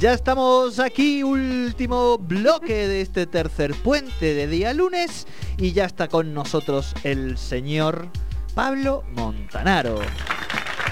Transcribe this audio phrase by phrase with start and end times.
[0.00, 6.08] Ya estamos aquí, último bloque de este tercer puente de día lunes y ya está
[6.08, 8.08] con nosotros el señor
[8.54, 10.00] Pablo Montanaro.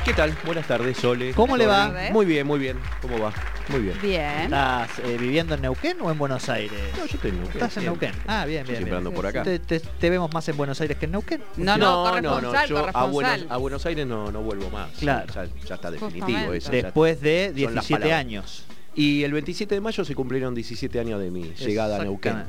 [0.05, 0.35] ¿Qué tal?
[0.47, 1.33] Buenas tardes, Sole.
[1.35, 1.93] ¿Cómo le va?
[2.13, 2.79] Muy bien, muy bien.
[3.03, 3.33] ¿Cómo va?
[3.69, 3.99] Muy bien.
[4.03, 4.43] Bien.
[4.45, 6.81] ¿Estás eh, viviendo en Neuquén o en Buenos Aires?
[6.99, 7.49] No, yo tengo.
[7.49, 8.13] ¿Estás en Neuquén?
[8.27, 8.79] Ah, bien, bien.
[8.79, 9.43] Siempre ando por acá.
[9.45, 11.43] Te, te- te vemos más en Buenos Aires que en Neuquén?
[11.57, 13.05] No, no, corresponsal, yo a.
[13.07, 14.91] Buenos, a Buenos Aires no, no vuelvo más.
[14.99, 15.33] Claro.
[15.33, 16.57] Ya, ya está definitivo Justamente.
[16.57, 16.71] eso.
[16.73, 18.19] Después de son las 17 palabras.
[18.21, 18.65] años.
[18.95, 22.33] Y el 27 de mayo se cumplieron 17 años de mi llegada a Neuquén.
[22.35, 22.47] Ajá.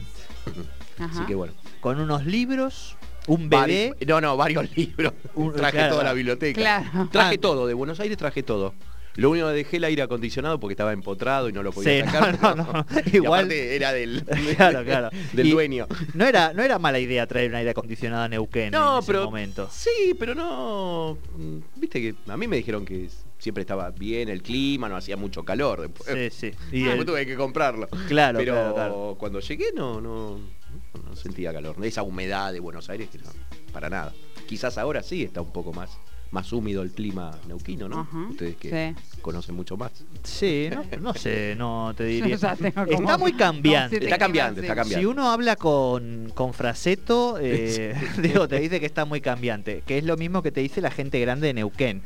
[0.99, 1.53] Así que bueno.
[1.79, 2.95] Con unos libros,
[3.27, 3.93] un bebé.
[3.97, 5.13] Vari- no, no, varios libros.
[5.35, 6.59] Un- traje claro, toda la biblioteca.
[6.59, 7.09] Claro.
[7.11, 7.41] Traje Ah.
[7.41, 8.73] todo, de Buenos Aires traje todo.
[9.15, 12.11] Lo único que dejé el aire acondicionado porque estaba empotrado y no lo podía Sí,
[12.11, 12.41] sacar.
[12.41, 12.85] no, no, no.
[13.13, 14.23] Igual- era del,
[14.57, 15.09] Claro, claro.
[15.33, 15.87] del Y dueño.
[16.15, 19.07] No era, no era mala idea traer un aire acondicionado a Neuquén No, en ese
[19.11, 19.69] pero momento.
[19.71, 21.17] sí, pero no.
[21.37, 23.07] mm, Viste que a mí me dijeron que
[23.43, 25.81] siempre estaba bien el clima, no hacía mucho calor.
[25.81, 26.57] Después, Sí, sí.
[26.71, 27.87] Y Después el- tuve que comprarlo.
[28.07, 29.15] Claro, pero claro, claro.
[29.19, 31.75] cuando llegué no, no, no sentía calor.
[31.83, 33.25] Esa humedad de Buenos Aires que no,
[33.73, 34.13] para nada.
[34.47, 35.91] Quizás ahora sí está un poco más,
[36.33, 37.99] más húmido el clima neuquino, ¿no?
[38.01, 39.19] Ajá, Ustedes que sí.
[39.21, 39.91] conocen mucho más.
[40.23, 42.35] Sí, no, no sé, no te diría.
[42.43, 43.95] Ya tengo como- Está muy cambiante.
[43.97, 44.99] No, sí, Está te cambiante, está cambiante.
[44.99, 49.99] Si uno habla con, con Fraseto, eh, digo, te dice que está muy cambiante, que
[49.99, 52.01] es lo mismo que te dice la gente grande de Neuquén.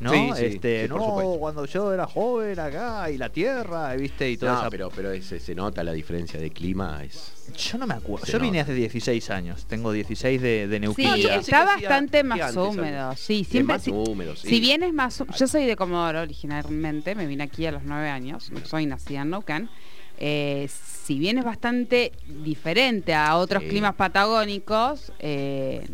[0.00, 0.10] ¿No?
[0.12, 4.28] Sí, sí, este, por no, cuando yo era joven acá y la tierra, ¿viste?
[4.30, 7.02] Y toda No, esa- pero, pero ese- se nota la diferencia de clima.
[7.04, 7.41] Es...
[7.56, 8.26] Yo no me acuerdo.
[8.26, 9.66] Yo vine hace 16 años.
[9.66, 13.14] Tengo 16 de, de Sí, está bastante más húmedo.
[13.16, 13.74] Sí, siempre.
[13.74, 14.48] más si, húmedo, sí.
[14.48, 15.22] si bien es más.
[15.38, 19.22] Yo soy de Comodoro originalmente, me vine aquí a los nueve años, no soy nacida
[19.22, 19.68] en Neuquén.
[20.18, 20.68] Eh,
[21.04, 22.12] si bien es bastante
[22.44, 23.68] diferente a otros Sí.
[23.70, 25.84] climas patagónicos, eh,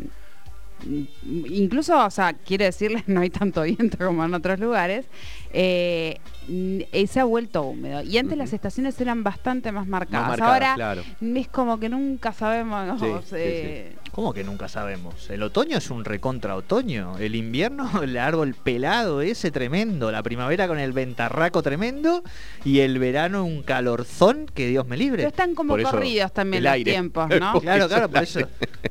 [1.25, 5.05] incluso, o sea, quiere decirles, no hay tanto viento como en otros lugares,
[5.51, 8.01] eh, eh, se ha vuelto húmedo.
[8.01, 10.27] Y antes las estaciones eran bastante más marcadas.
[10.29, 11.03] Más marcadas, Ahora claro.
[11.35, 12.99] es como que nunca sabemos.
[12.99, 15.29] Sí, eh, ¿Cómo que nunca sabemos?
[15.29, 17.17] El otoño es un recontra otoño.
[17.19, 20.11] El invierno, el árbol pelado ese tremendo.
[20.11, 22.23] La primavera con el ventarraco tremendo.
[22.65, 25.17] Y el verano un calorzón que Dios me libre.
[25.17, 26.91] Pero están como Por eso, corridos también el los aire.
[26.91, 27.53] tiempos, ¿no?
[27.53, 28.39] Porque Claro, eso claro, por eso.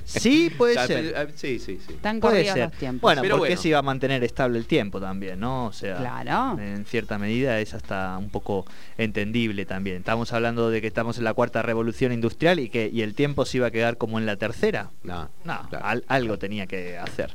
[0.04, 1.04] Sí, puede ser.
[1.16, 1.94] eh, Sí, sí, sí.
[1.94, 2.69] Están Puede corridos ser.
[2.71, 3.03] los tiempos.
[3.03, 3.62] Bueno, Pero porque bueno.
[3.62, 5.66] se iba a mantener estable el tiempo también, ¿no?
[5.66, 6.47] O sea, Claro.
[6.59, 8.64] En cierta medida es hasta un poco
[8.97, 9.97] entendible también.
[9.98, 13.44] Estamos hablando de que estamos en la cuarta revolución industrial y que y el tiempo
[13.44, 14.91] se iba a quedar como en la tercera.
[15.03, 15.84] No, No, claro.
[15.84, 17.34] al- algo tenía que hacer.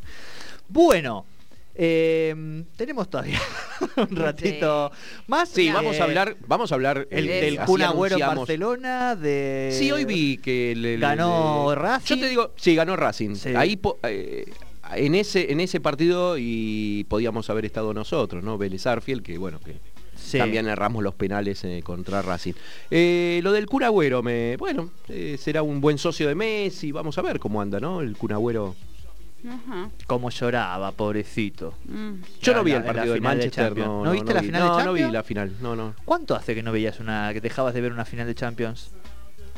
[0.70, 1.26] Bueno,
[1.76, 3.40] eh, tenemos todavía
[3.98, 4.92] un ratito
[5.28, 5.50] más.
[5.50, 9.16] Sí, Eh, vamos a hablar, vamos a hablar el, eh, del Kun Agüero en Barcelona,
[9.16, 9.70] de...
[9.78, 12.16] Sí, hoy vi que el- el- Ganó Racing.
[12.16, 13.36] Yo te digo, sí, ganó Racing.
[13.36, 13.50] Sí.
[13.56, 14.46] Ahí po- eh,
[14.98, 18.58] en ese en ese partido y podíamos haber estado nosotros, ¿no?
[18.58, 19.76] Vélez Arfiel, que bueno, que
[20.16, 20.38] Sí.
[20.38, 22.54] también erramos los penales eh, contra Racing.
[22.90, 27.18] Eh, lo del Kun Agüero, me, bueno, eh, será un buen socio de Messi, vamos
[27.18, 28.00] a ver cómo anda, ¿no?
[28.02, 28.76] El Kun Agüero.
[29.46, 29.90] Ajá.
[30.08, 31.74] Como lloraba, pobrecito.
[31.86, 32.14] Mm.
[32.42, 33.88] Yo no vi la- el la partido del final de Manchester, Champions.
[33.90, 34.46] no, ¿No viste la vi.
[34.48, 35.08] final de no, no Champions?
[35.10, 35.94] vi la final, no, no.
[36.06, 38.92] ¿Cuánto hace que no veías una, que dejabas de ver una final de Champions?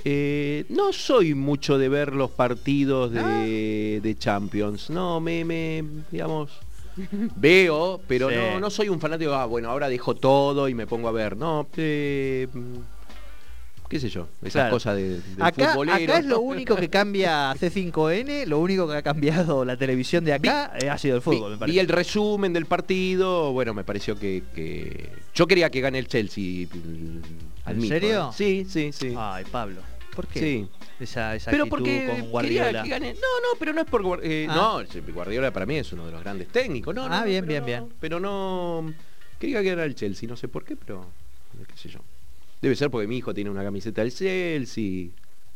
[0.08, 3.28] Eh, no soy mucho de ver los partidos Ah.
[3.40, 4.90] de, de Champions.
[4.92, 6.52] No, me, me digamos,
[7.36, 8.36] veo, pero Sí.
[8.36, 11.36] no, no soy un fanático, ah, bueno, ahora dejo todo y me pongo a ver.
[11.36, 12.48] No, eh,
[13.90, 14.76] qué sé yo, esas Claro.
[14.76, 15.96] cosas de, del Acá, futbolero.
[16.14, 20.34] acá es lo único que cambia C5N, lo único que ha cambiado la televisión de
[20.34, 21.74] acá eh, ha sido el fútbol, me Vi, parece.
[21.74, 26.08] vi el resumen del partido, bueno, me pareció que, que- yo quería que gane el
[26.08, 26.68] Chelsea.
[26.68, 27.20] mm,
[27.66, 28.30] admito, serio?
[28.30, 28.34] ¿eh?
[28.36, 29.14] Sí, sí, sí.
[29.18, 29.82] Ay, Pablo,
[30.16, 30.40] ¿por qué?
[30.40, 30.68] Sí.
[31.00, 32.84] Esa, esa Pero porque con Guardiola.
[32.84, 33.14] que gane.
[33.14, 34.82] No, no, pero no es por eh, Ah.
[34.86, 36.96] no, Guardiola para mí es uno de los grandes técnicos.
[36.96, 37.90] No, Ah, no, bien, bien, no, bien.
[38.00, 38.94] Pero no
[39.40, 41.06] quería que ganara el Chelsea, no sé por qué, pero
[41.68, 42.00] qué sé yo.
[42.62, 45.08] Debe ser porque mi hijo tiene una camiseta del Chelsea.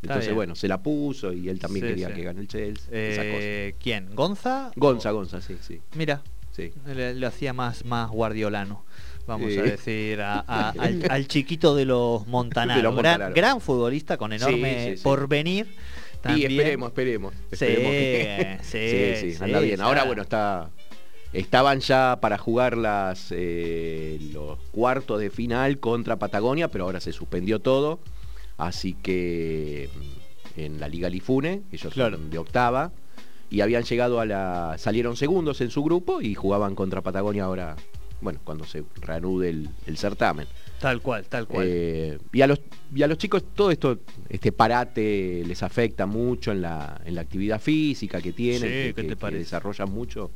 [0.02, 2.14] Entonces, bueno, se la puso y él también Sí, quería sí.
[2.14, 2.88] que gane el Chelsea.
[2.92, 4.16] Eh, ¿Quién?
[4.16, 4.72] ¿Gonza?
[4.76, 5.82] Gonza, Gonza, sí, sí.
[5.96, 6.22] Mira,
[6.56, 6.72] sí.
[6.86, 8.84] le, le hacía más, más guardiolano.
[9.30, 9.60] Vamos Sí.
[9.60, 12.78] a decir a- a- al, al chiquito de los Montanaro.
[12.80, 13.36] De los Gran, Montanaro.
[13.36, 15.04] gran futbolista con enorme Sí, sí, sí.
[15.04, 15.68] porvenir.
[16.36, 17.34] Y esperemos, esperemos.
[17.52, 19.80] Esperemos que- sí, sí, sí, anda bien.
[19.82, 20.70] Ahora, bueno, está.
[21.32, 27.14] Estaban ya para jugar las eh, los cuartos de final contra Patagonia, pero ahora se
[27.14, 28.00] suspendió todo.
[28.58, 29.90] Así que
[30.56, 32.18] mm, en la Liga Lifune, ellos Claro.
[32.18, 32.92] son de octava,
[33.52, 34.76] y habían llegado a la.
[34.80, 37.76] salieron segundos en su grupo y jugaban contra Patagonia ahora,
[38.22, 40.48] bueno, cuando se reanude el, el certamen.
[40.80, 41.66] Tal cual, tal cual.
[41.68, 42.62] Eh, y, a los,
[42.96, 44.00] y a los chicos todo esto,
[44.30, 48.84] este parate les afecta mucho en la, en la actividad física que tienen, Sí, que,
[48.88, 49.40] ¿qué te que- que parece?
[49.40, 50.32] desarrollan mucho.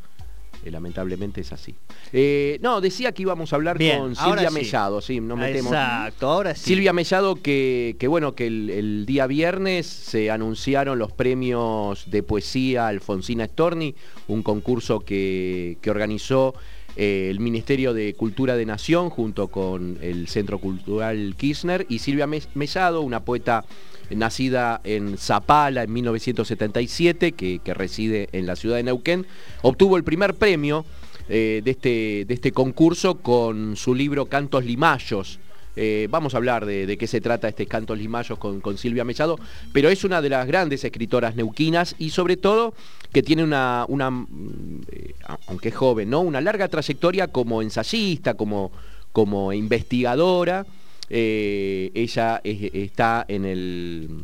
[0.66, 1.76] eh, lamentablemente es así.
[2.14, 4.54] Eh, no, decía que íbamos a hablar Bien, con Silvia sí.
[4.56, 5.72] Mellado, sí, nos metemos.
[5.74, 6.62] Exacto, ahora sí.
[6.66, 12.24] Silvia Mellado, que, que bueno, que el, el día viernes se anunciaron los premios de
[12.24, 13.94] poesía Alfonsina Storni,
[14.28, 16.54] un concurso que, que organizó
[16.96, 22.28] eh, el Ministerio de Cultura de Nación junto con el Centro Cultural Kirchner y Silvia
[22.28, 23.66] Me- Mellado, una poeta
[24.10, 29.26] nacida en Zapala en 1977, que, que reside en la ciudad de Neuquén,
[29.62, 30.86] obtuvo el primer premio
[31.30, 35.40] eh, de, este, de este concurso con su libro Cantos Limayos.
[35.76, 39.40] Eh, vamos a hablar de, qué se trata este Cantos Limayos con, Silvia Mellado,
[39.72, 42.74] pero es una de las grandes escritoras neuquinas y sobre todo
[43.12, 45.14] que tiene una, mm, eh,
[45.48, 46.22] aunque es joven, ¿no?
[46.22, 48.72] una larga trayectoria como ensayista, como,
[49.12, 50.66] como investigadora.
[51.10, 54.22] Eh, ella es- está en el,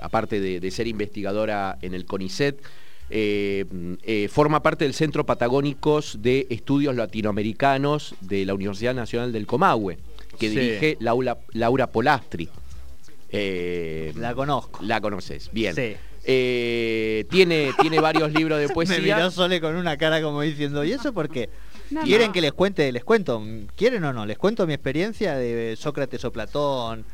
[0.00, 2.60] aparte de, ser investigadora en el CONICET,
[4.30, 9.98] forma parte del Centro Patagónicos de Estudios Latinoamericanos de la Universidad Nacional del Comahue,
[10.38, 10.58] que Sí.
[10.58, 12.48] dirige Laura, Laura Polastri.
[13.30, 14.80] Eh, La conozco.
[14.82, 15.74] La conoces, bien.
[15.74, 15.94] Sí.
[16.24, 18.98] Eh, tiene, tiene varios libros de Me poesía.
[19.16, 21.48] miró Sole con una cara como diciendo, ¿y eso por qué?
[21.90, 22.32] No, ¿Quieren no.
[22.32, 22.90] que les cuente?
[22.92, 23.42] Les cuento.
[23.76, 24.24] ¿Quieren o no?
[24.26, 27.04] Les cuento mi experiencia de Sócrates o Platón.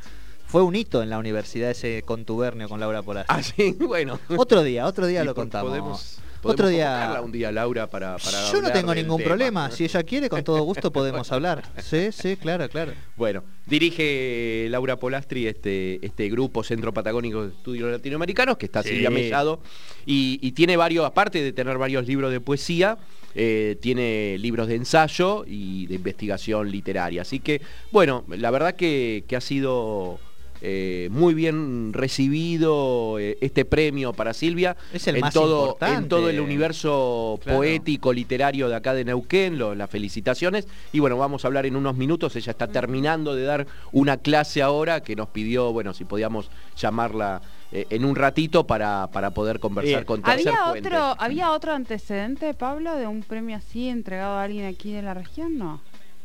[0.47, 3.35] Fue un hito en la universidad ese contubernio con Laura Polastri.
[3.37, 4.19] Ah, sí, bueno.
[4.37, 5.69] Otro día, otro día Y lo po- contamos.
[5.71, 7.21] Podemos, otro día.
[7.23, 9.29] un día, Laura, para, para Yo no tengo ningún tema.
[9.29, 9.71] problema.
[9.71, 11.63] Si ella quiere, con todo gusto podemos hablar.
[11.83, 12.93] Sí, sí, claro, claro.
[13.17, 18.91] Bueno, dirige Laura Polastri este, este grupo Centro Patagónico de Estudios Latinoamericanos, que está Sí.
[18.91, 19.61] Silvia Mellado,
[20.07, 22.97] y, y tiene varios, aparte de tener varios libros de poesía,
[23.35, 27.23] eh, tiene libros de ensayo y de investigación literaria.
[27.23, 27.61] Así que,
[27.93, 30.19] bueno, la verdad que, que ha sido
[30.61, 35.97] eh, muy bien recibido eh, este premio para Silvia Es el en más todo, importante.
[36.03, 37.59] en todo el universo Claro.
[37.59, 40.67] poético, literario de acá de Neuquén, lo- las felicitaciones.
[40.93, 44.63] Y bueno, vamos a hablar en unos minutos, ella está terminando de dar una clase
[44.63, 47.41] ahora que nos pidió, bueno, si podíamos llamarla
[47.73, 50.05] eh, en un ratito para, para poder conversar Bien.
[50.05, 54.65] con Tercer ¿Había otro, ¿Había otro antecedente, Pablo, de un premio así entregado a alguien
[54.67, 55.59] aquí de la región?
[55.59, 55.81] No.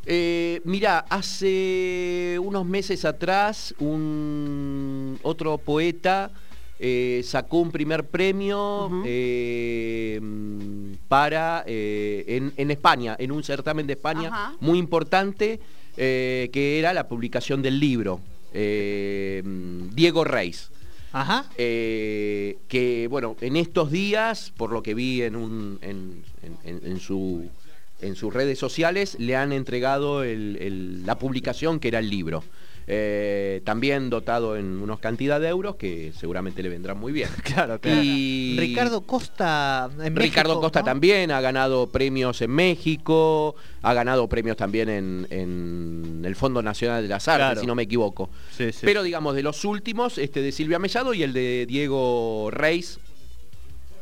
[0.06, 6.30] Eh, mira, hace unos meses atrás un otro poeta
[6.78, 10.20] eh, sacó un primer premio eh,
[11.08, 14.54] para eh, en, en España, en un certamen de España Ajá.
[14.60, 15.60] muy importante,
[15.96, 18.20] que era la publicación del libro.
[18.52, 20.70] Diego Reis.
[21.12, 21.44] Ajá.
[21.56, 27.00] Que bueno, en estos días, por lo que vi en, un, en, en- en- en
[27.00, 27.48] su,
[28.00, 32.44] en sus redes sociales, le han entregado el- el- la publicación que era el libro.
[32.86, 37.30] Eh, también dotado en unos cantidad de euros que seguramente le vendrán muy bien.
[37.42, 38.02] Claro, claro.
[38.02, 39.88] Y Ricardo Costa.
[40.02, 40.84] en Ricardo México, Costa ¿no?
[40.84, 47.02] también ha ganado premios en México, ha ganado premios también en, en el Fondo Nacional
[47.02, 47.60] de las Artes, Claro.
[47.62, 48.28] si no me equivoco.
[48.54, 48.80] Sí, sí.
[48.82, 52.98] Pero digamos, de los últimos, este de Silvia Mellado y el de Diego Reis,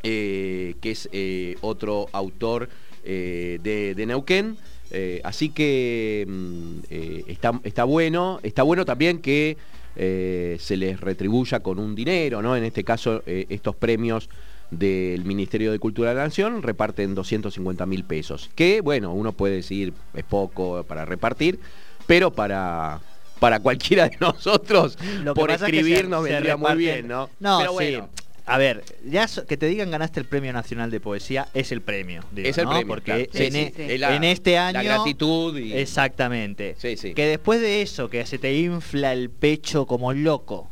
[0.03, 2.69] eh, que es eh, otro autor
[3.05, 4.57] eh, de, de Neuquén.
[4.91, 9.57] Eh, así que mm, eh, está, está bueno, está bueno también que
[9.95, 12.57] se les retribuya con un dinero, ¿no?
[12.57, 14.31] En este caso, estos premios
[14.71, 18.49] del Ministerio de Cultura de la Nación reparten 250 mil pesos.
[18.55, 21.61] Que, bueno, uno puede decir es poco para repartir,
[22.07, 23.01] pero para,
[23.39, 27.29] para cualquiera de nosotros, Lo por pasa es que escribir vendría muy bien, ¿no?
[27.39, 28.22] No, Pero sí.
[28.45, 31.81] A ver, ya so- que te digan ganaste el Premio Nacional de Poesía es el
[31.81, 32.23] premio.
[32.33, 32.71] digo, es el ¿no?
[32.73, 32.89] premio.
[32.89, 33.25] Porque claro.
[33.33, 33.83] Sí, en, sí, e- sí.
[33.95, 34.75] es la- en este año.
[34.75, 35.73] La gratitud y...
[35.75, 36.75] Exactamente.
[36.79, 37.15] Sí, sí.
[37.15, 40.71] Que después de eso, que se te infla el pecho como loco,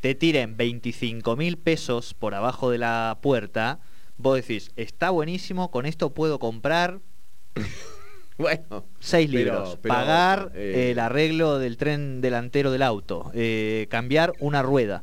[0.00, 3.80] te tiren 25 mil pesos por abajo de la puerta,
[4.16, 7.00] vos decís, está buenísimo, con esto puedo comprar
[8.38, 13.86] Bueno, seis Pero- libros, pero, pagar eh, el arreglo del tren delantero del auto, eh,
[13.90, 15.02] cambiar una rueda.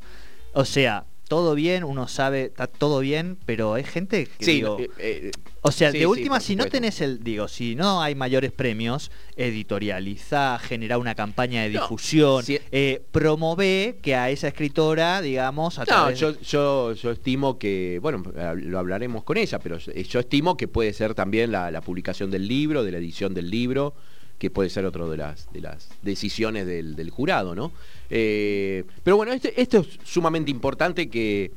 [0.53, 4.77] O sea, todo bien, uno sabe, está todo bien, pero hay gente que sí, digo,
[4.79, 5.31] eh, eh,
[5.62, 9.12] o sea, sí, de última, si no tenés el, digo, si no hay mayores premios,
[9.36, 15.77] editorializa, genera una campaña de No, difusión, si- eh, promove que a esa escritora, digamos,
[15.77, 18.24] a No, través yo, yo, yo estimo que, bueno,
[18.55, 22.31] lo hablaremos con ella, pero yo yo estimo que puede ser también la, la publicación
[22.31, 23.93] del libro, de la edición del libro,
[24.38, 27.72] que puede ser otro de las, de las decisiones del, del jurado, ¿no?
[28.10, 31.51] Eh, pero bueno, este- esto es sumamente importante que,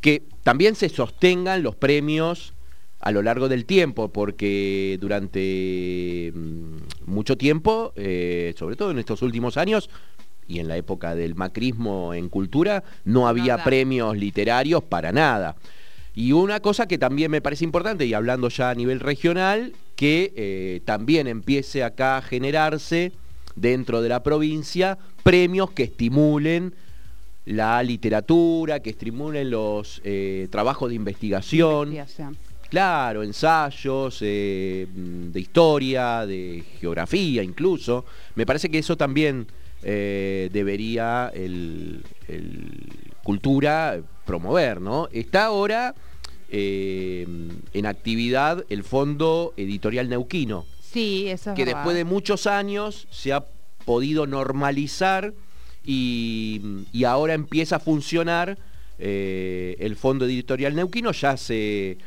[0.00, 2.54] que también se sostengan los premios
[3.00, 9.22] a lo largo del tiempo, porque durante mm, mucho tiempo, eh, sobre todo en estos
[9.22, 9.88] últimos años,
[10.46, 15.56] y en la época del macrismo en cultura, no había premios literarios para nada.
[16.14, 20.32] Y una cosa que también me parece importante, y hablando ya a nivel regional, que
[20.34, 23.12] eh, también empiece acá a generarse
[23.54, 26.74] dentro de la provincia premios que estimulen
[27.44, 31.96] la literatura, que estimulen los eh, trabajos de investigación.
[32.70, 38.04] Claro, ensayos eh, de historia, de geografía incluso.
[38.36, 39.46] Me parece que eso también
[39.82, 42.02] debería el,
[43.22, 44.00] cultura
[44.30, 45.08] promover, ¿no?
[45.10, 45.92] Está ahora
[46.50, 47.26] eh,
[47.74, 50.66] en actividad el Fondo Editorial Neuquino.
[50.80, 53.44] Sí, eso es Que después de muchos años se ha
[53.84, 55.34] podido normalizar
[55.84, 56.62] y,
[57.04, 58.56] ahora empieza a funcionar
[59.00, 61.98] eh, el Fondo Editorial Neuquino, ya se...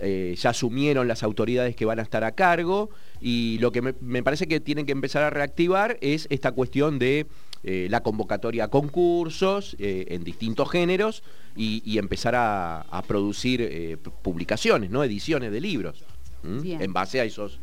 [0.00, 2.88] Eh, ya asumieron las autoridades que van a estar a cargo
[3.20, 7.26] y lo que me parece que tienen que empezar a reactivar es esta cuestión de
[7.64, 11.22] eh, la convocatoria a concursos eh, en distintos géneros
[11.54, 15.04] y, empezar a, producir eh, publicaciones, ¿no?
[15.04, 16.04] ediciones de libros,
[16.42, 17.60] en base a esos,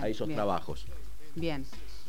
[0.00, 0.86] a esos trabajos.
[1.34, 1.64] Bien.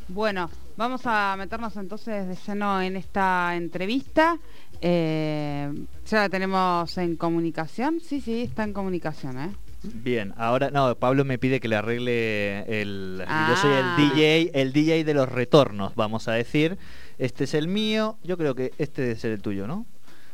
[0.08, 4.38] Bueno, vamos a meternos entonces de lleno en esta entrevista.
[4.82, 5.72] ya
[6.12, 8.02] la tenemos en comunicación.
[8.02, 9.56] Sí, sí, está en comunicación, ¿eh?
[9.84, 13.18] Bien, ahora no, Pablo me pide que le arregle el.
[13.18, 13.98] Yo soy el ah.
[13.98, 16.78] DJ, el DJ de los retornos, vamos a decir.
[17.22, 19.86] Este es el mío, yo creo que este debe ser el tuyo, ¿no?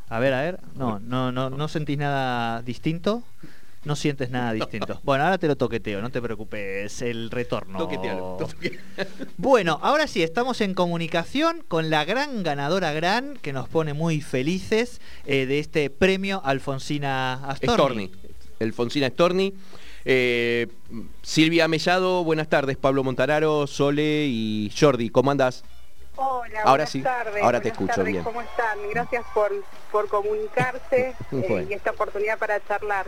[0.08, 0.62] A ver, a ver.
[0.74, 3.24] No, no, no, no sentís nada distinto.
[3.84, 5.01] No sientes nada distinto.
[5.03, 7.89] Bueno, ahora te lo toqueteo, no te preocupes, el retorno.
[9.38, 14.22] bueno, ahora sí, estamos en comunicación con la gran ganadora gran, que nos pone muy
[14.22, 18.12] felices eh, de este premio Alfonsina Astorni.
[18.62, 19.53] Alfonsina Storni.
[20.06, 20.67] Eh,
[21.22, 22.77] Silvia Mellado, buenas tardes.
[22.77, 25.65] Pablo Montararo, Sole y Jordi, ¿cómo andás?
[26.18, 27.44] Hola, ahora buenas sí, tardes.
[27.44, 28.24] Ahora te escucho bien.
[28.24, 28.80] ¿Cómo están?
[28.90, 29.52] Gracias por,
[29.92, 33.08] por comunicarse eh, y esta oportunidad para charlar.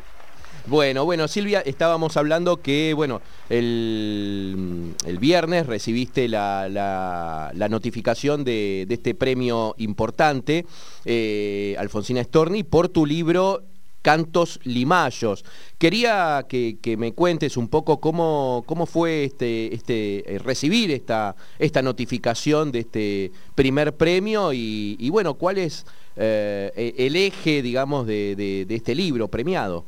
[0.68, 9.74] Bueno, bueno, Silvia, estábamos hablando que, bueno, el, viernes recibiste la, notificación de, este premio
[9.80, 10.68] importante,
[11.06, 13.64] eh, Alfonsina Storni, por tu libro
[14.02, 15.44] Cantos Limayos.
[15.78, 21.82] Quería que, me cuentes un poco cómo, cómo fue este, este, eh, recibir esta, esta
[21.82, 28.66] notificación de este primer premio y, bueno, cuál es eh, e, el eje, digamos, de,
[28.70, 29.86] este libro premiado.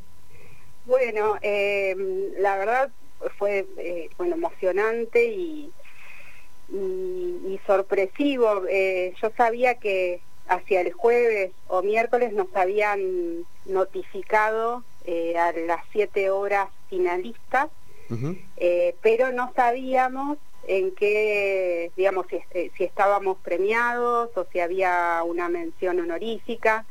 [0.84, 1.94] Bueno, eh,
[2.38, 2.90] la verdad
[3.38, 3.66] fue
[4.18, 5.70] bueno, emocionante y
[7.66, 8.62] sorpresivo.
[9.20, 10.20] yo sabía que
[10.52, 17.68] hacia el jueves o miércoles nos habían notificado eh, a las siete horas finalistas,
[18.58, 20.36] eh, pero no sabíamos
[20.68, 26.84] en qué, digamos, eh, si, estábamos premiados o si había una mención honorífica.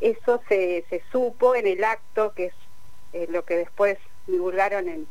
[0.00, 2.52] Eso se, se supo en el acto, que
[3.12, 3.98] es lo que después
[4.28, 5.06] divulgaron en,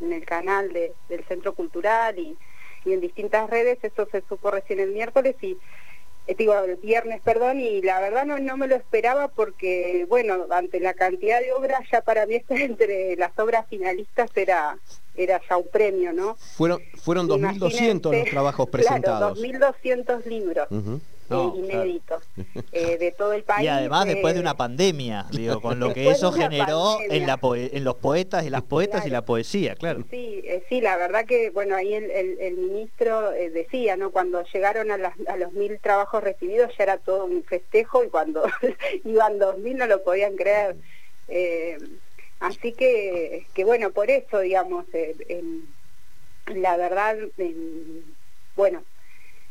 [0.00, 2.36] el canal del Centro Cultural y,
[2.84, 5.58] y en distintas redes, eso se supo recién el miércoles y eh,
[6.36, 10.80] digo, el viernes, perdón, y la verdad no, no me lo esperaba porque, bueno, ante
[10.80, 14.78] la cantidad de obras, ya para mí estar entre las obras finalistas era
[15.14, 16.36] era ya un premio, ¿no?
[16.36, 19.38] Fueron fueron 2.200 los trabajos presentados.
[19.38, 20.68] Claro, 2.200 libros
[21.30, 22.22] inéditos
[22.72, 23.64] eh, de todo el país.
[23.64, 27.84] Y además después de una pandemia, digo, con lo que eso generó en, la en
[27.84, 30.04] los poetas y las poetas y la poesía, claro.
[30.10, 34.10] Sí, eh, sí, la verdad que, bueno, ahí el, ministro eh, decía, ¿no?
[34.10, 38.44] Cuando llegaron a, a los mil trabajos recibidos ya era todo un festejo y cuando
[39.04, 40.76] iban dos mil no lo podían creer.
[42.40, 44.86] así que, que, bueno, por eso, digamos,
[46.46, 47.16] la verdad,
[48.56, 48.82] bueno,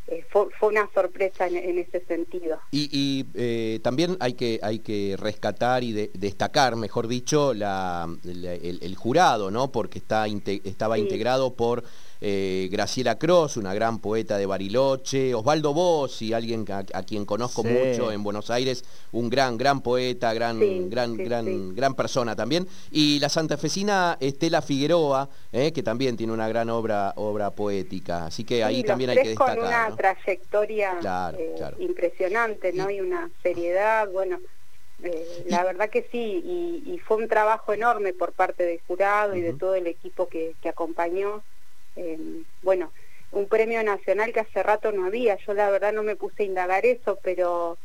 [0.07, 2.59] eh, fue, una sorpresa en, ese sentido.
[2.71, 9.51] Y, eh, también hay que, hay que rescatar y destacar, mejor dicho, la, el, jurado,
[9.51, 9.71] ¿no?
[9.71, 11.83] Porque está, estaba integrado por
[12.19, 18.11] eh, Graciela Cross, una gran poeta de Bariloche, Osvaldo Bossi, alguien a, quien conozco mucho
[18.11, 23.29] en Buenos Aires, un gran, gran poeta, gran, gran, gran, gran persona también, y la
[23.29, 28.83] santafesina Estela Figueroa, eh, que también tiene una gran obra, obra poética, así que ahí
[28.83, 29.57] también hay que destacar.
[29.57, 32.89] Con una trayectoria eh, impresionante, ¿no?
[32.89, 34.39] Y una seriedad, bueno.
[35.45, 36.43] la verdad que sí,
[36.85, 40.55] y, fue un trabajo enorme por parte del jurado y de todo el equipo que
[40.67, 41.43] acompañó
[42.63, 42.91] bueno,
[43.31, 45.37] un premio nacional que hace rato no había.
[45.45, 47.77] Yo la verdad no me puse a indagar eso, pero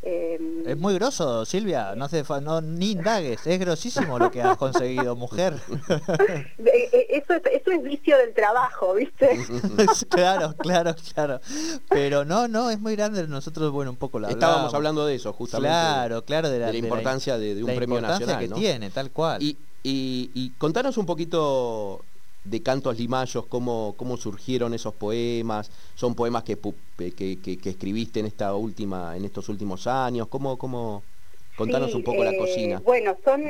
[0.00, 4.40] Em, Es muy grosso, Silvia, no hace fa- no, ni indagues, es grosísimo lo que
[4.40, 5.54] has conseguido, mujer.
[6.64, 9.28] eh, eso, es, eso es vicio del trabajo, ¿viste?
[10.08, 11.40] claro, claro, claro.
[11.88, 15.32] Pero no, no, es muy grande, nosotros, bueno, un poco la Estábamos hablando de eso,
[15.32, 15.68] justamente.
[15.74, 18.44] Claro, claro, de la, de la importancia de, de un la premio importancia nacional.
[18.44, 18.56] que ¿no?
[18.56, 19.42] tiene, tal cual.
[19.42, 22.04] Y, y- y contanos un poquito
[22.50, 26.58] de Cantos Limayos, cómo, cómo surgieron esos poemas, son poemas que,
[26.96, 31.06] que, que- que escribiste en esta última, en estos últimos años, cómo, cómo,
[31.54, 32.84] contanos Sí, un poco la eh, cocina.
[32.84, 33.42] Bueno, son,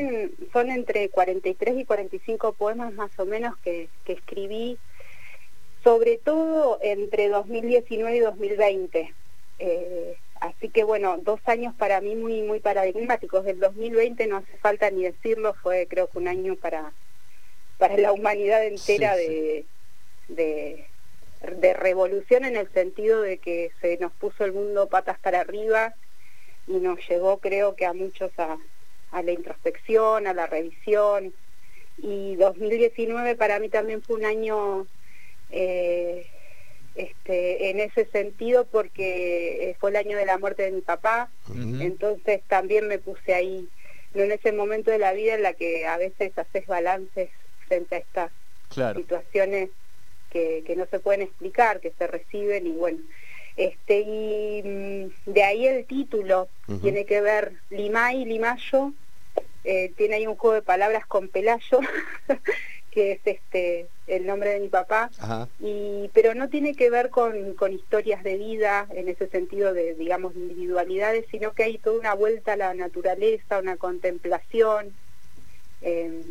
[0.53, 4.81] son entre 43 y 45 poemas más o menos que, que escribí,
[5.83, 9.17] sobre todo entre 2019 y 2020.
[9.59, 13.47] Eh, así que bueno, dos años para mí muy muy paradigmáticos.
[13.47, 16.95] El 2020 no hace falta ni decirlo, fue creo que un año para,
[17.79, 19.65] para la humanidad entera Sí, de,
[20.29, 20.87] de,
[21.57, 25.95] de revolución en el sentido de que se nos puso el mundo patas para arriba
[26.67, 28.59] y nos llevó creo que a muchos a,
[29.13, 31.33] a la introspección, a la revisión.
[32.01, 34.87] Y 2019 para mí también fue un año
[35.51, 36.27] eh,
[36.95, 41.31] este, en ese sentido porque eh, fue el año de la muerte de mi papá,
[41.81, 43.69] entonces también me puse ahí,
[44.15, 47.31] no en ese momento de la vida en la que a veces haces balances
[47.69, 48.33] frente a estas
[48.69, 49.01] Claro.
[49.01, 49.71] situaciones
[50.31, 52.99] que, que no se pueden explicar, que se reciben y bueno.
[53.57, 56.49] Este, y mm, de ahí el título
[56.83, 58.93] tiene que ver Limay, Limayo,
[59.65, 61.81] eh, tiene ahí un juego de palabras con Pelayo,
[62.91, 65.49] que es este el nombre de mi papá, Ajá.
[65.59, 69.95] y pero no tiene que ver con, con historias de vida en ese sentido de
[69.95, 74.95] digamos individualidades sino que hay toda una vuelta a la naturaleza una contemplación
[75.83, 76.23] eh,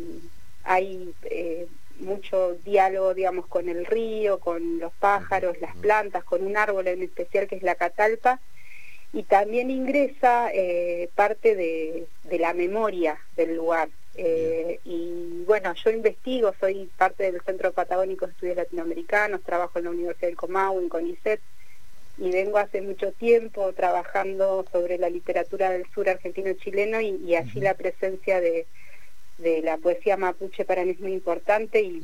[0.68, 1.66] hay eh,
[1.98, 7.02] mucho diálogo digamos con el río con los pájaros las plantas con un árbol en
[7.02, 8.40] especial que es la catalpa
[9.12, 13.88] y también ingresa eh, parte de, de la memoria del lugar.
[14.14, 19.86] Eh, y bueno, yo investigo, soy parte del Centro Patagónico de Estudios Latinoamericanos, trabajo en
[19.86, 21.40] la Universidad del Comahue, en CONICET,
[22.18, 27.60] y vengo hace mucho tiempo trabajando sobre la literatura del sur argentino-chileno y, y allí
[27.60, 28.66] la presencia de,
[29.38, 32.02] de la poesía mapuche para mí es muy importante y,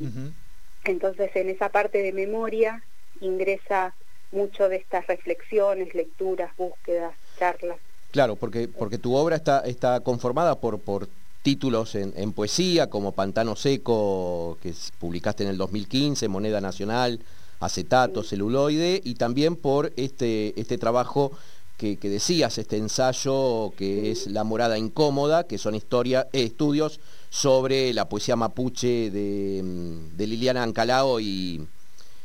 [0.85, 2.83] entonces en esa parte de memoria
[3.19, 3.93] ingresa
[4.31, 7.77] mucho de estas reflexiones, lecturas, búsquedas, charlas.
[8.11, 11.07] Claro, porque, porque tu obra está, está conformada por, por
[11.41, 17.19] títulos en, en poesía, como Pantano Seco, que publicaste en el 2015, Moneda Nacional,
[17.59, 21.31] Acetato, Celuloide, y también por este, este trabajo
[21.77, 26.99] que, que decías, este ensayo que es La Morada Incómoda, que son historia, eh, estudios
[27.29, 31.67] sobre la poesía mapuche de, mm, de Liliana Ancalao y,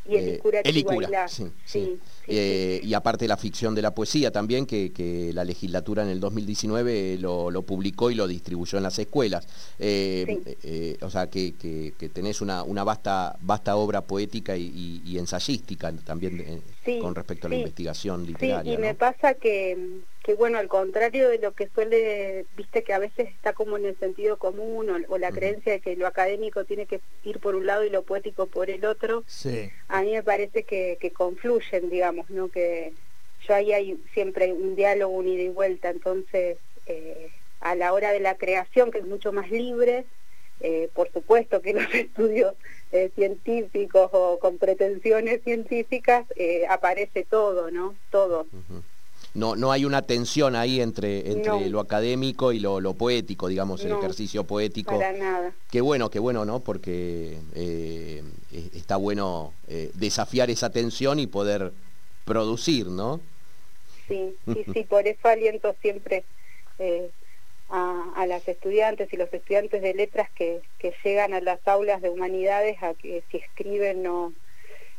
[0.09, 1.29] Y el eh, Icura Elicura, Chihuahua.
[1.29, 1.51] sí, sí.
[1.65, 2.01] sí, sí,
[2.33, 6.21] Eh, y aparte la ficción de la poesía también, que, que la legislatura en el
[6.21, 9.47] 2019 lo, lo publicó y lo distribuyó en las escuelas.
[9.81, 14.63] Eh, eh, o sea, que, que- que tenés una, una vasta, vasta obra poética y,
[14.63, 17.61] y- y ensayística también eh, Sí, con respecto a la sí.
[17.63, 18.73] investigación Sí, literaria.
[18.73, 18.81] y ¿no?
[18.81, 19.77] me pasa que,
[20.23, 23.85] que, bueno, al contrario de lo que suele, viste que a veces está como en
[23.87, 27.55] el sentido común o, o la creencia de que lo académico tiene que ir por
[27.55, 29.71] un lado y lo poético por el otro, Sí.
[29.89, 32.49] a mí me parece que, que confluyen, digamos, ¿no?
[32.49, 32.93] Que
[33.47, 38.13] yo ahí hay siempre un diálogo, un ida y vuelta, entonces eh, a la hora
[38.13, 40.05] de la creación, que es mucho más libre,
[40.61, 42.55] eh, por supuesto que los estudios
[42.93, 47.95] eh, científicos o con pretensiones científicas eh, aparece todo, ¿no?
[48.11, 48.47] Todo.
[49.33, 51.61] No, no hay una tensión ahí entre, entre No.
[51.69, 54.99] lo académico y lo, lo poético, digamos, el ejercicio poético.
[54.99, 55.55] Para nada.
[55.71, 56.61] Qué bueno, qué bueno, ¿no?
[56.61, 57.39] Porque
[58.75, 59.55] está bueno
[59.95, 61.73] desafiar esa tensión y poder
[62.25, 63.21] producir, ¿no?
[64.09, 66.25] Sí, sí, sí, por eso aliento siempre
[67.71, 72.03] a, a las estudiantes y los estudiantes de letras que, que llegan a las aulas
[72.03, 74.35] de humanidades a que si escriben no,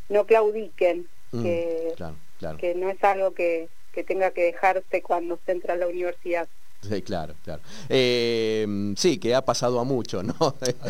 [0.10, 2.58] no claudiquen, Mm, que, claro, claro.
[2.58, 6.50] que no es algo que, que tenga que dejarse cuando se entra a la universidad.
[6.88, 7.62] Sí, claro, claro.
[7.90, 10.36] Eh, sí, que ha pasado a mucho, ¿no?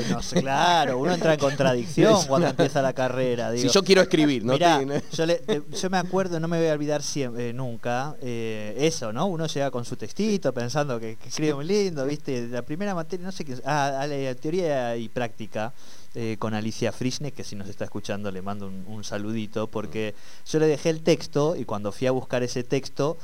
[0.10, 3.52] No sé, claro, uno entra en contradicción cuando empieza la carrera.
[3.56, 4.54] si yo quiero escribir, ¿no?
[4.54, 8.74] Mirá, tiene- yo, le- yo me acuerdo, no me voy a olvidar siempre, nunca, eh,
[8.78, 9.26] eso, ¿no?
[9.28, 12.48] Uno llega con su textito pensando que, que escribe muy lindo, ¿viste?
[12.48, 15.74] La primera materia, no sé qué, ah, la teoría y práctica.
[16.14, 20.14] eh, con Alicia Frischne, que si nos está escuchando le mando un, un saludito, porque
[20.46, 23.18] yo le dejé el texto y cuando fui a buscar ese texto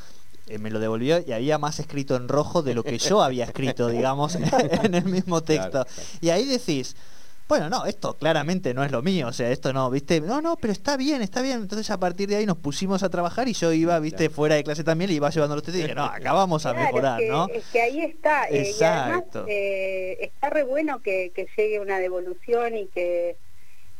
[0.48, 3.46] eh, me lo devolvió y había más escrito en rojo de lo que yo había
[3.46, 4.36] escrito, digamos,
[4.84, 5.70] en el mismo texto.
[5.72, 6.10] Claro, claro.
[6.22, 6.96] Y ahí decís,
[7.48, 10.58] bueno, no, esto claramente no es lo mío, o sea, esto no, viste, no, no,
[10.58, 11.62] pero está bien, está bien.
[11.62, 14.64] Entonces a partir de ahí nos pusimos a trabajar y yo iba, viste, fuera de
[14.66, 17.22] clase también y iba llevando los textos y dije, no, acá vamos a Claro, mejorar,
[17.22, 17.48] es que, ¿no?
[17.48, 18.50] es que ahí está.
[18.50, 23.38] eh, y además eh, está re bueno que, que llegue una devolución y que,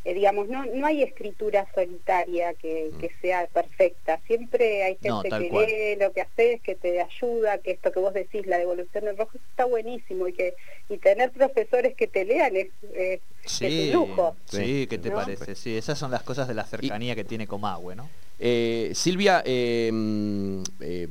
[0.08, 4.22] eh, digamos, no, no hay escritura solitaria que, que sea perfecta.
[4.26, 5.66] Siempre hay No, gente tal que cual.
[5.68, 9.18] lee lo que haces, que te ayuda, que esto que vos decís, la devolución del
[9.18, 10.28] rojo, está buenísimo.
[10.30, 10.54] Y que
[10.88, 14.36] y tener profesores que te lean es, es, Sí, es un lujo.
[14.46, 15.16] sí, ¿qué te ¿No?
[15.16, 15.56] parece?
[15.56, 18.10] Sí, esas son las cosas de la cercanía que tiene Comahue, ¿no?
[18.40, 21.08] Eh, Silvia, eh, mm, eh,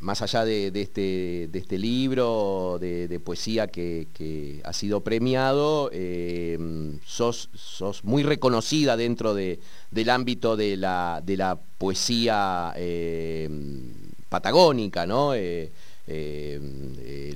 [0.00, 0.44] más allá
[0.82, 6.58] este, de este libro de, poesía que, ha sido premiado, eh,
[7.04, 7.48] sos,
[8.04, 9.58] muy reconocida dentro de-
[9.90, 13.48] del ámbito de la, poesía eh,
[14.28, 15.34] patagónica, ¿no?
[15.34, 15.72] Eh,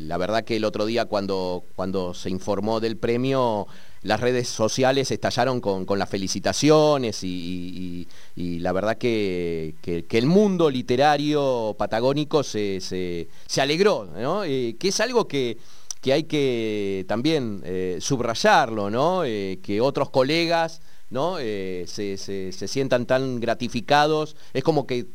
[0.01, 3.66] la verdad que el otro día cuando se informó del premio,
[4.02, 10.68] las redes sociales estallaron con, con las felicitaciones y, la verdad que, que- el mundo
[10.70, 13.28] literario patagónico se, se-
[13.60, 14.44] alegró, ¿no?
[14.44, 15.56] Eh, que es algo que,
[16.00, 19.24] que hay que también eh, subrayarlo, ¿no?
[19.24, 21.36] Eh, que otros colegas ¿no?
[21.36, 21.84] Se,
[22.16, 24.34] se- se sientan tan gratificados.
[24.54, 25.06] Es como que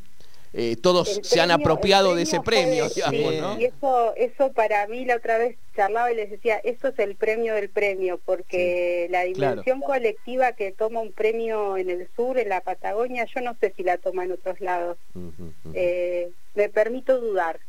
[0.53, 3.59] eh, todos se han apropiado de ese premio fue- digamos, sí, ¿no?
[3.59, 7.15] Y eso, eso para mí la otra vez charlaba y les decía, eso es el
[7.15, 12.49] premio del premio, porque la dimensión colectiva que toma un premio en el sur, en
[12.49, 14.97] la Patagonia, yo no sé si la toma en otros lados.
[15.73, 17.59] Eh, me permito dudar,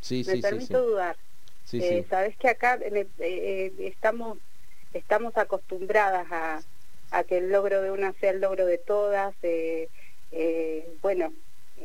[0.00, 0.86] sí, me sí, sí, permito sí.
[0.86, 1.16] dudar.
[1.64, 2.06] Sí, Eh, sí.
[2.10, 4.38] Sabes que acá me- eh, estamos
[4.92, 6.62] estamos acostumbradas a,
[7.10, 9.34] a que el logro de una sea el logro de todas.
[9.42, 9.88] eh,
[10.30, 11.32] eh, bueno,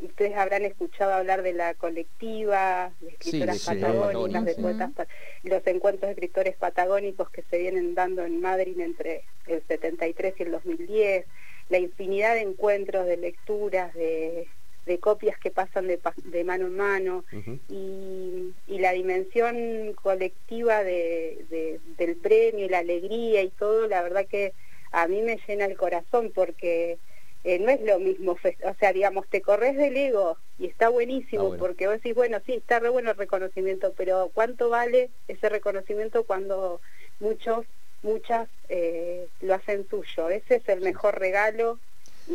[0.01, 5.07] ustedes habrán escuchado hablar de la colectiva, de escritoras sí, patagónicas, patagónicas, de poetas,
[5.43, 10.43] los encuentros de escritores patagónicos que se vienen dando en Madrid entre el 73 y
[10.43, 11.25] el 2010,
[11.69, 14.47] la infinidad de encuentros, de lecturas, de,
[14.85, 15.99] de copias que pasan de,
[16.43, 17.25] mano en mano
[17.67, 24.01] y, y la dimensión colectiva de, de- del premio y la alegría y todo, la
[24.03, 24.53] verdad que
[24.91, 26.99] a mí me llena el corazón porque
[27.43, 31.43] eh, no es lo mismo, o sea, digamos, te corres del ego y está buenísimo
[31.43, 31.57] Ah, bueno.
[31.59, 36.25] porque vos decís, bueno, sí, está re bueno el reconocimiento, pero ¿cuánto vale ese reconocimiento
[36.25, 36.81] cuando
[37.19, 37.65] muchos,
[38.01, 40.29] muchas eh, lo hacen suyo?
[40.29, 41.81] Ese es el mejor regalo
[42.27, 42.33] y,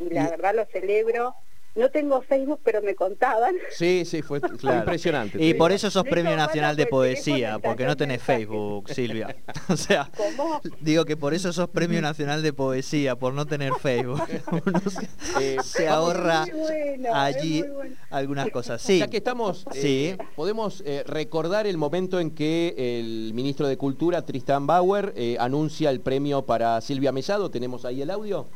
[0.00, 1.34] y la Y- verdad lo celebro.
[1.74, 3.54] No tengo Facebook, pero me contaban.
[3.70, 5.42] Sí, sí, fue, impresionante.
[5.42, 8.20] Y por eso sos De Premio Nacional de Poesía, porque no tenés.
[8.22, 9.36] Facebook, Silvia.
[9.68, 10.60] O sea, ¿Cómo?
[10.80, 14.22] digo que por eso sos Premio Nacional de Poesía, por no tener Facebook.
[14.50, 15.08] Uno se,
[15.40, 17.94] Eh, se ahorra bueno, allí bueno.
[18.10, 18.82] algunas cosas.
[18.82, 20.24] Sí, Ya que estamos, eh, Sí.
[20.34, 25.90] podemos eh, recordar el momento en que el ministro de Cultura, Tristan Bauer, eh, anuncia
[25.90, 27.50] el premio para Silvia Mellado.
[27.50, 28.46] ¿Tenemos ahí el audio?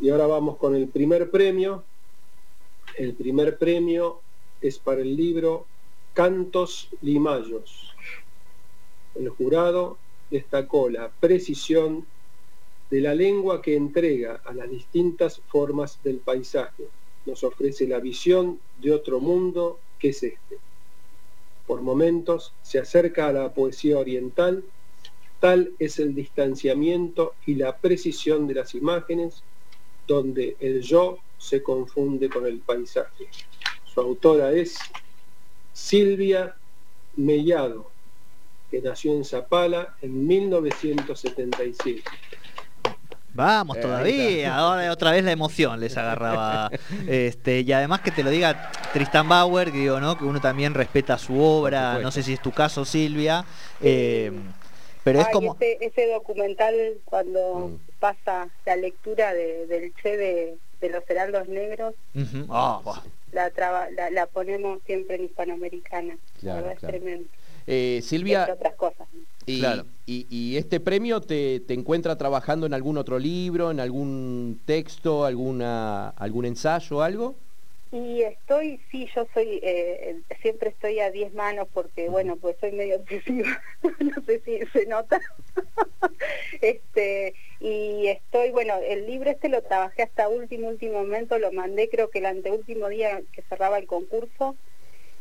[0.00, 1.84] Y ahora vamos con el primer premio.
[2.96, 4.20] El primer premio
[4.60, 5.66] es para el libro
[6.12, 7.92] Cantos Limayos.
[9.16, 9.98] El jurado
[10.30, 12.06] destacó la precisión
[12.90, 16.84] de la lengua que entrega a las distintas formas del paisaje.
[17.26, 20.58] Nos ofrece la visión de otro mundo que es este.
[21.66, 24.62] Por momentos se acerca a la poesía oriental,
[25.40, 29.42] tal es el distanciamiento y la precisión de las imágenes
[30.06, 33.28] donde el yo se confunde con el paisaje.
[33.84, 34.78] Su autora es
[35.72, 36.54] Silvia
[37.16, 37.90] Mellado,
[38.70, 42.02] que nació en Zapala en 1977.
[43.34, 44.56] vamos Eh, todavía.
[44.56, 46.70] Ahora otra vez la emoción les agarraba.
[47.06, 50.16] Este, y además que te lo diga Tristan Bauer, que digo, ¿no?
[50.16, 51.98] Que uno también respeta su obra.
[51.98, 53.44] No sé si es tu caso, Silvia.
[53.80, 54.32] eh,
[55.04, 55.54] pero es Ay, como.
[55.54, 57.78] ese, ese documental cuando Mm.
[58.00, 62.46] pasa la lectura de- del Che de, de los Heraldos Negros, Ujú.
[62.50, 63.02] Ah, buah.
[63.32, 66.16] la, traba- la, la ponemos siempre en Hispanoamericana.
[66.40, 66.96] Claro, la verdad claro.
[66.96, 67.28] es tremendo.
[67.66, 69.06] Eh, Entre Silvia, otras cosas.
[69.12, 69.20] ¿no?
[69.46, 69.84] y, Claro.
[70.06, 75.24] y- y este premio te, te encuentra trabajando en algún otro libro, en algún texto,
[75.26, 77.34] alguna, algún ensayo, algo?
[77.94, 82.72] Y estoy, sí, yo soy, eh, siempre estoy a 10 manos porque, bueno, pues soy
[82.72, 83.62] medio obsesiva,
[84.00, 85.20] no sé si se nota.
[86.60, 91.88] este Y estoy, bueno, el libro este lo trabajé hasta último, último momento, lo mandé
[91.88, 94.56] creo que el anteúltimo día que cerraba el concurso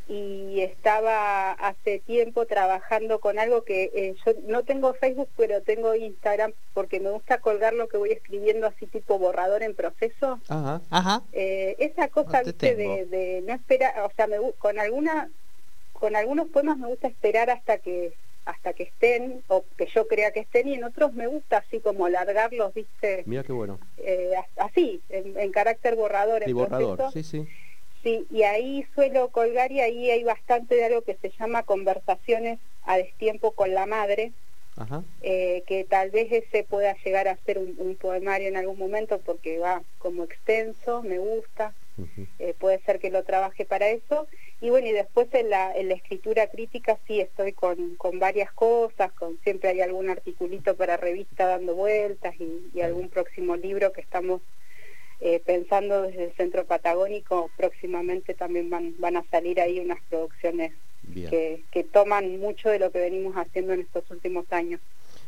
[0.07, 5.95] y estaba hace tiempo trabajando con algo que eh, yo no tengo Facebook, pero tengo
[5.95, 10.39] Instagram porque me gusta colgar lo que voy escribiendo así tipo borrador en proceso.
[10.49, 10.81] Ajá.
[10.89, 11.23] Ajá.
[11.31, 12.75] Eh, esa cosa No te ¿viste?
[12.75, 15.29] de, de no esperar, o sea, me, con alguna
[15.93, 18.13] con algunos poemas me gusta esperar hasta que
[18.45, 21.79] hasta que estén o que yo crea que estén y en otros me gusta así
[21.79, 23.79] como alargarlos, viste, Mira qué bueno.
[23.99, 26.43] eh, así, en, en carácter borrador.
[26.43, 27.23] En borrador, proceso.
[27.23, 27.47] sí, sí.
[28.03, 32.59] Sí, y ahí suelo colgar y ahí hay bastante de algo que se llama conversaciones
[32.83, 34.33] a destiempo con la madre,
[34.75, 35.03] Ajá.
[35.21, 39.21] eh, que tal vez ese pueda llegar a ser un, un poemario en algún momento
[39.21, 41.73] porque va como extenso, me gusta,
[42.39, 44.27] eh, puede ser que lo trabaje para eso.
[44.59, 48.51] Y bueno, y después en la, en la escritura crítica sí estoy con, con varias
[48.53, 53.93] cosas, con siempre hay algún articulito para revista dando vueltas y, y algún próximo libro
[53.93, 54.41] que estamos
[55.25, 60.73] eh, pensando desde el Centro Patagónico, próximamente también van, van a salir ahí unas producciones
[61.29, 64.81] que, que toman mucho de lo que venimos haciendo en estos últimos años.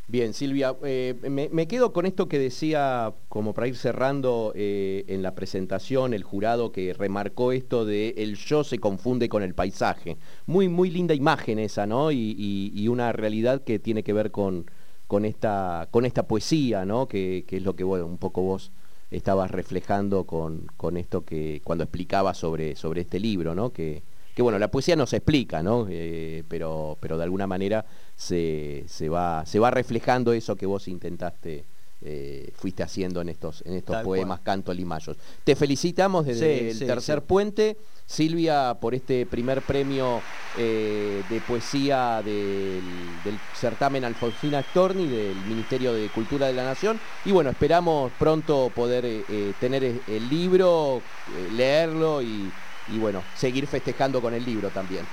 [0.07, 5.03] Bien, Silvia, eh, me, me quedo con esto que decía, como para ir cerrando eh,
[5.07, 9.55] en la presentación, el jurado que remarcó esto de el yo se confunde con el
[9.55, 10.17] paisaje.
[10.45, 12.11] Muy, muy linda imagen esa, ¿no?
[12.11, 14.69] Y, y- y una realidad que tiene que ver con,
[15.07, 17.07] con, esta, con esta poesía, ¿no?
[17.07, 18.71] Que, que es lo que, bueno, un poco vos
[19.15, 23.71] estabas reflejando con, con esto que cuando explicabas sobre, sobre este libro, ¿no?
[23.71, 24.03] Que,
[24.35, 25.87] que bueno, la poesía no se explica, ¿no?
[25.89, 30.87] Eh, pero, pero de alguna manera se, se, va, se va reflejando eso que vos
[30.87, 31.63] intentaste,
[32.05, 34.45] eh, fuiste haciendo en estos, en estos Tal poemas, cual.
[34.45, 35.17] cantos limayos.
[35.43, 37.25] Te felicitamos desde Sí, el sí, tercer sí.
[37.27, 40.21] puente, Silvia, por este primer premio
[40.57, 42.83] eh, de poesía del,
[43.23, 46.99] del certamen Alfonsina Storni del Ministerio de Cultura de la Nación.
[47.25, 51.01] Y bueno, esperamos pronto poder eh, tener el libro,
[51.35, 52.51] eh, leerlo y,
[52.93, 55.05] y bueno, seguir festejando con el libro también.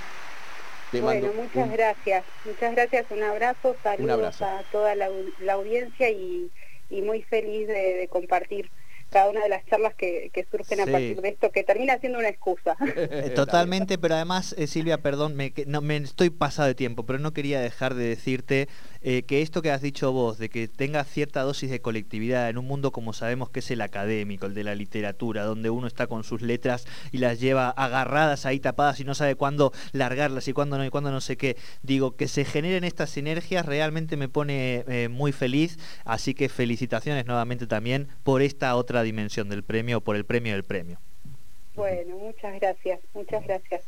[0.90, 2.24] Te bueno, mando muchas un- gracias.
[2.44, 4.44] Muchas gracias, un abrazo, saludos abrazo.
[4.44, 5.09] a toda la
[5.55, 6.50] audiencia y,
[6.92, 8.70] y muy feliz de, de compartir
[9.11, 12.18] cada una de las charlas que, que surgen a partir de esto, que termina siendo
[12.18, 12.76] una excusa.
[12.87, 17.05] Eh, Totalmente, pero además, eh, Silvia, perdón, me, que- no, me estoy pasado de tiempo,
[17.05, 18.68] pero no quería dejar de decirte
[19.03, 22.59] eh, que esto que has dicho vos, de que tenga cierta dosis de colectividad en
[22.59, 26.07] un mundo como sabemos que es el académico, el de la literatura, donde uno está
[26.07, 30.53] con sus letras y las lleva agarradas ahí tapadas y no sabe cuándo largarlas y
[30.53, 31.57] cuándo no y cuándo no sé qué.
[31.83, 37.27] Digo, que se generen estas sinergias realmente me pone eh, muy feliz, así que felicitaciones
[37.27, 40.99] nuevamente también por esta otra dimensión del premio, por el premio del premio.
[41.75, 43.83] bueno, muchas gracias, muchas gracias.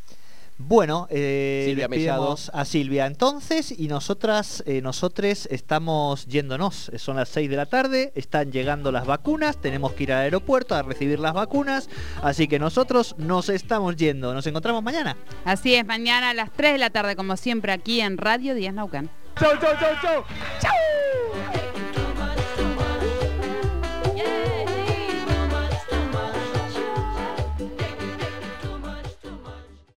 [0.56, 6.90] Bueno, eh, Silvia despedimos a Silvia entonces y nosotras, eh, nosotres estamos yéndonos.
[6.90, 10.22] Eh, Son las 6 de la tarde, están llegando las vacunas, tenemos que ir al
[10.22, 11.90] aeropuerto a recibir las vacunas,
[12.22, 14.32] así que nosotros nos estamos yendo.
[14.32, 15.16] Nos encontramos mañana.
[15.44, 18.74] Así es, mañana a las 3 de la tarde, como siempre, aquí en Radio Díaz
[18.74, 19.10] Naucan.
[19.38, 20.24] Chau, chau, chau, chau.